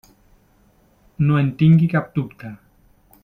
No 1.27 1.37
en 1.43 1.53
tingui 1.61 1.91
cap 1.93 2.09
dubte. 2.17 2.53